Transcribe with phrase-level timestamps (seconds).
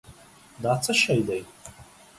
[0.63, 1.41] دا څه شی دی؟